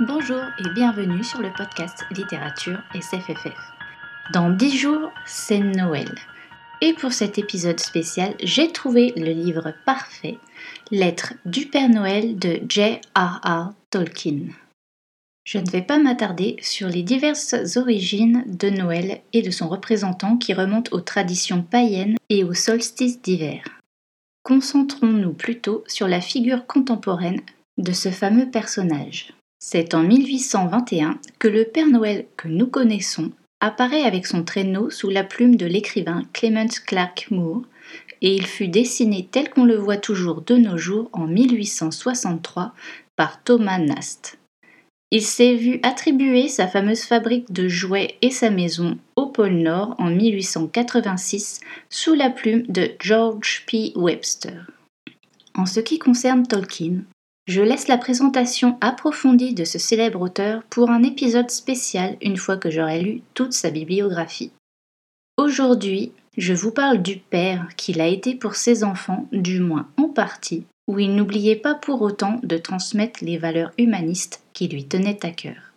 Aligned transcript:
Bonjour 0.00 0.42
et 0.58 0.68
bienvenue 0.74 1.22
sur 1.22 1.40
le 1.40 1.52
podcast 1.52 2.04
Littérature 2.10 2.80
SFFF. 3.00 3.56
Dans 4.32 4.50
10 4.50 4.76
jours, 4.76 5.12
c'est 5.24 5.60
Noël. 5.60 6.12
Et 6.80 6.94
pour 6.94 7.12
cet 7.12 7.38
épisode 7.38 7.78
spécial, 7.78 8.34
j'ai 8.42 8.72
trouvé 8.72 9.12
le 9.16 9.30
livre 9.30 9.72
parfait, 9.86 10.36
Lettre 10.90 11.34
du 11.44 11.66
Père 11.66 11.88
Noël 11.88 12.36
de 12.36 12.58
J.R.R. 12.68 13.70
Tolkien. 13.90 14.48
Je 15.44 15.58
ne 15.58 15.70
vais 15.70 15.82
pas 15.82 16.00
m'attarder 16.00 16.56
sur 16.60 16.88
les 16.88 17.04
diverses 17.04 17.54
origines 17.76 18.42
de 18.48 18.70
Noël 18.70 19.20
et 19.32 19.42
de 19.42 19.52
son 19.52 19.68
représentant 19.68 20.36
qui 20.38 20.54
remontent 20.54 20.90
aux 20.90 21.02
traditions 21.02 21.62
païennes 21.62 22.16
et 22.30 22.42
au 22.42 22.52
solstice 22.52 23.22
d'hiver. 23.22 23.62
Concentrons-nous 24.42 25.34
plutôt 25.34 25.84
sur 25.86 26.08
la 26.08 26.20
figure 26.20 26.66
contemporaine 26.66 27.42
de 27.78 27.92
ce 27.92 28.08
fameux 28.08 28.50
personnage. 28.50 29.32
C'est 29.58 29.94
en 29.94 30.02
1821 30.02 31.18
que 31.38 31.48
le 31.48 31.64
Père 31.64 31.86
Noël 31.86 32.26
que 32.36 32.48
nous 32.48 32.66
connaissons 32.66 33.32
apparaît 33.60 34.02
avec 34.02 34.26
son 34.26 34.44
traîneau 34.44 34.90
sous 34.90 35.08
la 35.08 35.24
plume 35.24 35.56
de 35.56 35.66
l'écrivain 35.66 36.22
Clement 36.32 36.66
Clark 36.86 37.28
Moore 37.30 37.62
et 38.20 38.34
il 38.34 38.46
fut 38.46 38.68
dessiné 38.68 39.28
tel 39.30 39.50
qu'on 39.50 39.64
le 39.64 39.76
voit 39.76 39.96
toujours 39.96 40.42
de 40.42 40.56
nos 40.56 40.76
jours 40.76 41.08
en 41.12 41.26
1863 41.26 42.74
par 43.16 43.42
Thomas 43.42 43.78
Nast. 43.78 44.38
Il 45.10 45.22
s'est 45.22 45.54
vu 45.54 45.78
attribuer 45.82 46.48
sa 46.48 46.66
fameuse 46.66 47.04
fabrique 47.04 47.52
de 47.52 47.68
jouets 47.68 48.16
et 48.20 48.30
sa 48.30 48.50
maison 48.50 48.98
au 49.14 49.26
pôle 49.26 49.52
Nord 49.52 49.94
en 49.98 50.10
1886 50.10 51.60
sous 51.88 52.14
la 52.14 52.30
plume 52.30 52.64
de 52.68 52.90
George 52.98 53.64
P. 53.66 53.92
Webster. 53.94 54.66
En 55.54 55.66
ce 55.66 55.78
qui 55.78 56.00
concerne 56.00 56.44
Tolkien, 56.44 57.04
je 57.46 57.60
laisse 57.60 57.88
la 57.88 57.98
présentation 57.98 58.78
approfondie 58.80 59.54
de 59.54 59.64
ce 59.64 59.78
célèbre 59.78 60.22
auteur 60.22 60.62
pour 60.70 60.90
un 60.90 61.02
épisode 61.02 61.50
spécial 61.50 62.16
une 62.22 62.38
fois 62.38 62.56
que 62.56 62.70
j'aurai 62.70 63.00
lu 63.02 63.22
toute 63.34 63.52
sa 63.52 63.70
bibliographie. 63.70 64.52
Aujourd'hui, 65.36 66.12
je 66.36 66.54
vous 66.54 66.72
parle 66.72 67.02
du 67.02 67.18
père 67.18 67.68
qu'il 67.76 68.00
a 68.00 68.06
été 68.06 68.34
pour 68.34 68.54
ses 68.54 68.82
enfants, 68.82 69.28
du 69.32 69.60
moins 69.60 69.88
en 69.96 70.08
partie, 70.08 70.64
où 70.86 70.98
il 70.98 71.14
n'oubliait 71.14 71.56
pas 71.56 71.74
pour 71.74 72.02
autant 72.02 72.40
de 72.42 72.56
transmettre 72.56 73.24
les 73.24 73.38
valeurs 73.38 73.72
humanistes 73.78 74.42
qui 74.52 74.68
lui 74.68 74.86
tenaient 74.86 75.24
à 75.24 75.30
cœur. 75.30 75.74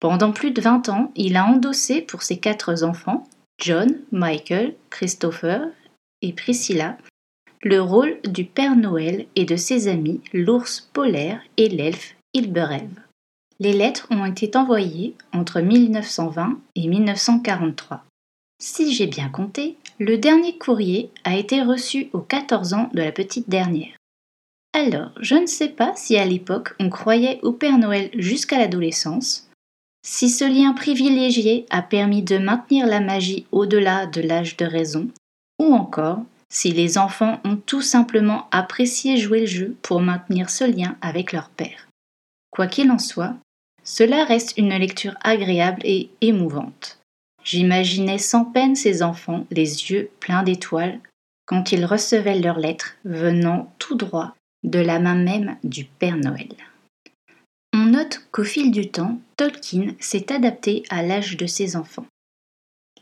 Pendant 0.00 0.32
plus 0.32 0.50
de 0.50 0.60
20 0.60 0.88
ans, 0.88 1.12
il 1.16 1.36
a 1.36 1.44
endossé 1.44 2.00
pour 2.00 2.22
ses 2.22 2.38
quatre 2.38 2.84
enfants, 2.84 3.28
John, 3.58 3.98
Michael, 4.12 4.74
Christopher 4.88 5.66
et 6.22 6.32
Priscilla, 6.32 6.96
le 7.62 7.82
rôle 7.82 8.18
du 8.24 8.44
Père 8.44 8.74
Noël 8.74 9.26
et 9.36 9.44
de 9.44 9.56
ses 9.56 9.88
amis 9.88 10.20
l'ours 10.32 10.88
polaire 10.92 11.42
et 11.58 11.68
l'elfe 11.68 12.16
Ilberève. 12.32 13.00
Les 13.58 13.74
lettres 13.74 14.06
ont 14.10 14.24
été 14.24 14.56
envoyées 14.56 15.14
entre 15.32 15.60
1920 15.60 16.58
et 16.76 16.88
1943. 16.88 18.02
Si 18.58 18.94
j'ai 18.94 19.06
bien 19.06 19.28
compté, 19.28 19.76
le 19.98 20.16
dernier 20.16 20.56
courrier 20.56 21.10
a 21.24 21.36
été 21.36 21.62
reçu 21.62 22.08
aux 22.14 22.20
14 22.20 22.72
ans 22.72 22.90
de 22.94 23.02
la 23.02 23.12
petite 23.12 23.50
dernière. 23.50 23.94
Alors, 24.72 25.10
je 25.20 25.34
ne 25.34 25.46
sais 25.46 25.68
pas 25.68 25.92
si 25.96 26.16
à 26.16 26.24
l'époque 26.24 26.74
on 26.80 26.88
croyait 26.88 27.40
au 27.42 27.52
Père 27.52 27.76
Noël 27.76 28.10
jusqu'à 28.14 28.58
l'adolescence, 28.58 29.50
si 30.02 30.30
ce 30.30 30.44
lien 30.44 30.72
privilégié 30.72 31.66
a 31.68 31.82
permis 31.82 32.22
de 32.22 32.38
maintenir 32.38 32.86
la 32.86 33.00
magie 33.00 33.44
au-delà 33.52 34.06
de 34.06 34.22
l'âge 34.22 34.56
de 34.56 34.64
raison, 34.64 35.08
ou 35.58 35.74
encore 35.74 36.22
si 36.50 36.72
les 36.72 36.98
enfants 36.98 37.40
ont 37.44 37.56
tout 37.56 37.80
simplement 37.80 38.48
apprécié 38.50 39.16
jouer 39.16 39.40
le 39.40 39.46
jeu 39.46 39.76
pour 39.82 40.00
maintenir 40.00 40.50
ce 40.50 40.64
lien 40.64 40.96
avec 41.00 41.32
leur 41.32 41.48
père. 41.48 41.88
Quoi 42.50 42.66
qu'il 42.66 42.90
en 42.90 42.98
soit, 42.98 43.36
cela 43.84 44.24
reste 44.24 44.58
une 44.58 44.76
lecture 44.76 45.14
agréable 45.22 45.80
et 45.84 46.10
émouvante. 46.20 46.98
J'imaginais 47.44 48.18
sans 48.18 48.44
peine 48.44 48.76
ces 48.76 49.02
enfants, 49.02 49.46
les 49.50 49.90
yeux 49.90 50.10
pleins 50.20 50.42
d'étoiles, 50.42 51.00
quand 51.46 51.72
ils 51.72 51.84
recevaient 51.84 52.38
leurs 52.38 52.58
lettres 52.58 52.96
venant 53.04 53.72
tout 53.78 53.94
droit 53.94 54.34
de 54.62 54.78
la 54.78 54.98
main 54.98 55.14
même 55.14 55.56
du 55.64 55.84
Père 55.84 56.16
Noël. 56.16 56.48
On 57.72 57.86
note 57.86 58.20
qu'au 58.30 58.44
fil 58.44 58.70
du 58.70 58.90
temps, 58.90 59.18
Tolkien 59.36 59.94
s'est 60.00 60.32
adapté 60.32 60.82
à 60.90 61.02
l'âge 61.02 61.36
de 61.36 61.46
ses 61.46 61.76
enfants. 61.76 62.06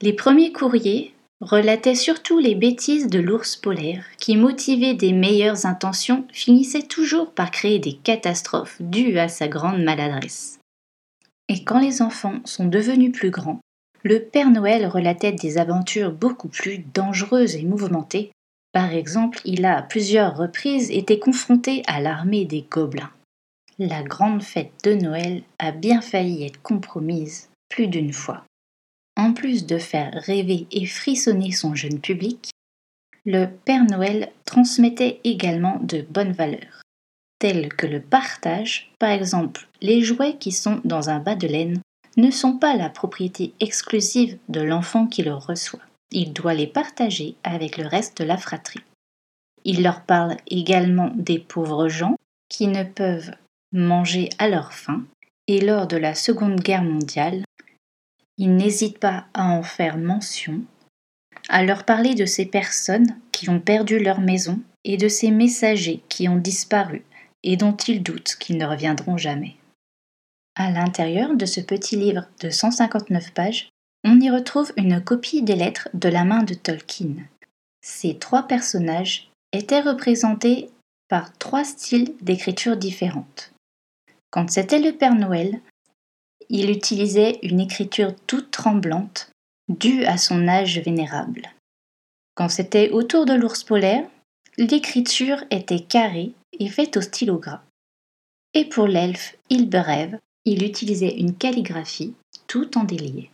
Les 0.00 0.12
premiers 0.12 0.52
courriers 0.52 1.12
relatait 1.40 1.94
surtout 1.94 2.38
les 2.38 2.54
bêtises 2.54 3.06
de 3.06 3.20
l'ours 3.20 3.56
polaire, 3.56 4.04
qui, 4.18 4.36
motivé 4.36 4.94
des 4.94 5.12
meilleures 5.12 5.66
intentions, 5.66 6.26
finissait 6.32 6.82
toujours 6.82 7.32
par 7.32 7.50
créer 7.50 7.78
des 7.78 7.94
catastrophes 7.94 8.80
dues 8.80 9.18
à 9.18 9.28
sa 9.28 9.48
grande 9.48 9.82
maladresse. 9.82 10.58
Et 11.48 11.64
quand 11.64 11.78
les 11.78 12.02
enfants 12.02 12.40
sont 12.44 12.66
devenus 12.66 13.12
plus 13.12 13.30
grands, 13.30 13.60
le 14.02 14.20
Père 14.20 14.50
Noël 14.50 14.86
relatait 14.86 15.32
des 15.32 15.58
aventures 15.58 16.12
beaucoup 16.12 16.48
plus 16.48 16.78
dangereuses 16.94 17.56
et 17.56 17.64
mouvementées. 17.64 18.30
Par 18.72 18.92
exemple, 18.92 19.40
il 19.44 19.64
a 19.64 19.78
à 19.78 19.82
plusieurs 19.82 20.36
reprises 20.36 20.90
été 20.90 21.18
confronté 21.18 21.82
à 21.86 22.00
l'armée 22.00 22.44
des 22.44 22.64
gobelins. 22.68 23.10
La 23.78 24.02
grande 24.02 24.42
fête 24.42 24.72
de 24.84 24.94
Noël 24.94 25.42
a 25.58 25.72
bien 25.72 26.00
failli 26.00 26.44
être 26.44 26.60
compromise 26.62 27.48
plus 27.68 27.86
d'une 27.86 28.12
fois. 28.12 28.44
En 29.18 29.32
plus 29.32 29.66
de 29.66 29.78
faire 29.78 30.12
rêver 30.14 30.68
et 30.70 30.86
frissonner 30.86 31.50
son 31.50 31.74
jeune 31.74 32.00
public, 32.00 32.50
le 33.26 33.46
Père 33.46 33.84
Noël 33.84 34.30
transmettait 34.44 35.20
également 35.24 35.80
de 35.82 36.02
bonnes 36.08 36.32
valeurs, 36.32 36.82
telles 37.40 37.68
que 37.68 37.88
le 37.88 38.00
partage, 38.00 38.92
par 39.00 39.10
exemple 39.10 39.68
les 39.80 40.02
jouets 40.02 40.36
qui 40.36 40.52
sont 40.52 40.80
dans 40.84 41.10
un 41.10 41.18
bas 41.18 41.34
de 41.34 41.48
laine 41.48 41.80
ne 42.16 42.30
sont 42.30 42.58
pas 42.58 42.76
la 42.76 42.90
propriété 42.90 43.52
exclusive 43.58 44.38
de 44.48 44.60
l'enfant 44.60 45.06
qui 45.06 45.22
le 45.22 45.34
reçoit. 45.34 45.80
Il 46.12 46.32
doit 46.32 46.54
les 46.54 46.68
partager 46.68 47.34
avec 47.42 47.76
le 47.76 47.86
reste 47.86 48.18
de 48.18 48.24
la 48.24 48.36
fratrie. 48.36 48.82
Il 49.64 49.82
leur 49.82 50.02
parle 50.02 50.36
également 50.46 51.10
des 51.16 51.40
pauvres 51.40 51.88
gens 51.88 52.16
qui 52.48 52.68
ne 52.68 52.84
peuvent 52.84 53.32
manger 53.72 54.30
à 54.38 54.48
leur 54.48 54.72
faim 54.72 55.04
et 55.48 55.60
lors 55.60 55.88
de 55.88 55.96
la 55.96 56.14
Seconde 56.14 56.60
Guerre 56.60 56.84
mondiale, 56.84 57.42
il 58.38 58.54
n'hésite 58.56 58.98
pas 58.98 59.26
à 59.34 59.48
en 59.48 59.62
faire 59.62 59.98
mention, 59.98 60.62
à 61.48 61.64
leur 61.64 61.84
parler 61.84 62.14
de 62.14 62.24
ces 62.24 62.46
personnes 62.46 63.16
qui 63.32 63.50
ont 63.50 63.60
perdu 63.60 63.98
leur 63.98 64.20
maison 64.20 64.60
et 64.84 64.96
de 64.96 65.08
ces 65.08 65.30
messagers 65.30 66.02
qui 66.08 66.28
ont 66.28 66.36
disparu 66.36 67.04
et 67.42 67.56
dont 67.56 67.76
il 67.76 68.02
doute 68.02 68.36
qu'ils 68.38 68.58
ne 68.58 68.66
reviendront 68.66 69.16
jamais. 69.16 69.56
À 70.56 70.70
l'intérieur 70.70 71.36
de 71.36 71.46
ce 71.46 71.60
petit 71.60 71.96
livre 71.96 72.26
de 72.40 72.50
159 72.50 73.32
pages, 73.32 73.70
on 74.04 74.20
y 74.20 74.30
retrouve 74.30 74.72
une 74.76 75.02
copie 75.02 75.42
des 75.42 75.56
lettres 75.56 75.88
de 75.94 76.08
la 76.08 76.24
main 76.24 76.42
de 76.42 76.54
Tolkien. 76.54 77.14
Ces 77.80 78.18
trois 78.18 78.44
personnages 78.44 79.30
étaient 79.52 79.80
représentés 79.80 80.70
par 81.08 81.36
trois 81.38 81.64
styles 81.64 82.12
d'écriture 82.20 82.76
différentes. 82.76 83.52
Quand 84.30 84.50
c'était 84.50 84.80
le 84.80 84.92
Père 84.92 85.14
Noël, 85.14 85.60
il 86.48 86.70
utilisait 86.70 87.38
une 87.42 87.60
écriture 87.60 88.14
toute 88.26 88.50
tremblante, 88.50 89.30
due 89.68 90.04
à 90.04 90.16
son 90.16 90.48
âge 90.48 90.78
vénérable. 90.78 91.50
Quand 92.34 92.48
c'était 92.48 92.90
autour 92.90 93.26
de 93.26 93.34
l'ours 93.34 93.64
polaire, 93.64 94.08
l'écriture 94.56 95.44
était 95.50 95.80
carrée 95.80 96.32
et 96.58 96.68
faite 96.68 96.96
au 96.96 97.00
stylo 97.00 97.38
gras. 97.38 97.62
Et 98.54 98.64
pour 98.64 98.86
l'elfe 98.86 99.36
Ilberève, 99.50 100.18
il 100.44 100.64
utilisait 100.64 101.18
une 101.18 101.36
calligraphie 101.36 102.14
tout 102.46 102.78
en 102.78 102.84
délié. 102.84 103.30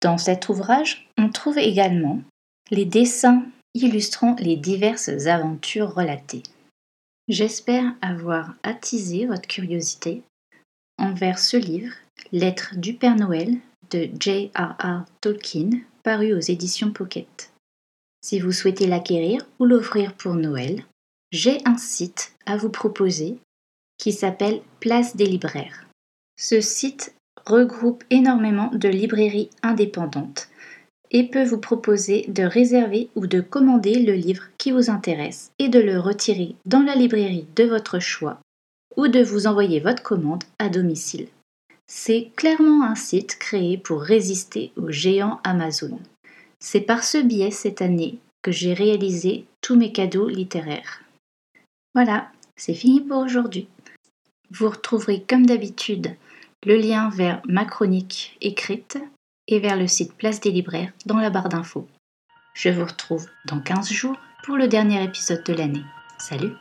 Dans 0.00 0.16
cet 0.16 0.48
ouvrage, 0.48 1.08
on 1.18 1.28
trouve 1.28 1.58
également 1.58 2.22
les 2.70 2.84
dessins 2.84 3.44
illustrant 3.74 4.36
les 4.38 4.56
diverses 4.56 5.26
aventures 5.26 5.94
relatées. 5.94 6.42
J'espère 7.28 7.94
avoir 8.00 8.54
attisé 8.62 9.26
votre 9.26 9.46
curiosité 9.46 10.22
envers 10.98 11.38
ce 11.38 11.56
livre, 11.56 11.92
Lettre 12.32 12.74
du 12.76 12.94
Père 12.94 13.16
Noël 13.16 13.56
de 13.90 14.08
J.R.R. 14.20 15.04
Tolkien, 15.20 15.70
paru 16.02 16.34
aux 16.34 16.40
éditions 16.40 16.90
Pocket. 16.90 17.52
Si 18.20 18.40
vous 18.40 18.52
souhaitez 18.52 18.86
l'acquérir 18.86 19.46
ou 19.58 19.64
l'offrir 19.64 20.12
pour 20.14 20.34
Noël, 20.34 20.84
j'ai 21.30 21.58
un 21.64 21.78
site 21.78 22.32
à 22.46 22.56
vous 22.56 22.70
proposer 22.70 23.38
qui 23.96 24.12
s'appelle 24.12 24.60
Place 24.80 25.16
des 25.16 25.26
libraires. 25.26 25.86
Ce 26.38 26.60
site 26.60 27.14
regroupe 27.46 28.04
énormément 28.10 28.70
de 28.72 28.88
librairies 28.88 29.50
indépendantes 29.62 30.48
et 31.10 31.24
peut 31.24 31.44
vous 31.44 31.58
proposer 31.58 32.26
de 32.28 32.42
réserver 32.42 33.08
ou 33.14 33.26
de 33.26 33.40
commander 33.40 34.02
le 34.02 34.12
livre 34.12 34.44
qui 34.58 34.72
vous 34.72 34.90
intéresse 34.90 35.50
et 35.58 35.68
de 35.68 35.80
le 35.80 35.98
retirer 35.98 36.54
dans 36.66 36.82
la 36.82 36.94
librairie 36.94 37.46
de 37.56 37.64
votre 37.64 37.98
choix 37.98 38.40
ou 38.98 39.08
de 39.08 39.22
vous 39.22 39.46
envoyer 39.46 39.80
votre 39.80 40.02
commande 40.02 40.44
à 40.58 40.68
domicile. 40.68 41.28
C'est 41.86 42.30
clairement 42.36 42.84
un 42.84 42.96
site 42.96 43.38
créé 43.38 43.78
pour 43.78 44.02
résister 44.02 44.72
aux 44.76 44.90
géants 44.90 45.40
Amazon. 45.44 45.98
C'est 46.58 46.82
par 46.82 47.04
ce 47.04 47.16
biais 47.16 47.52
cette 47.52 47.80
année 47.80 48.18
que 48.42 48.50
j'ai 48.50 48.74
réalisé 48.74 49.46
tous 49.62 49.76
mes 49.76 49.92
cadeaux 49.92 50.28
littéraires. 50.28 51.02
Voilà, 51.94 52.30
c'est 52.56 52.74
fini 52.74 53.00
pour 53.00 53.18
aujourd'hui. 53.18 53.68
Vous 54.50 54.68
retrouverez 54.68 55.22
comme 55.22 55.46
d'habitude 55.46 56.14
le 56.66 56.76
lien 56.76 57.08
vers 57.10 57.40
ma 57.46 57.64
chronique 57.64 58.36
écrite 58.40 58.98
et 59.46 59.60
vers 59.60 59.76
le 59.76 59.86
site 59.86 60.14
Place 60.14 60.40
des 60.40 60.50
Libraires 60.50 60.92
dans 61.06 61.18
la 61.18 61.30
barre 61.30 61.48
d'infos. 61.48 61.86
Je 62.54 62.68
vous 62.68 62.84
retrouve 62.84 63.26
dans 63.46 63.60
15 63.60 63.90
jours 63.90 64.16
pour 64.42 64.56
le 64.56 64.66
dernier 64.66 65.02
épisode 65.04 65.44
de 65.44 65.54
l'année. 65.54 65.84
Salut 66.18 66.52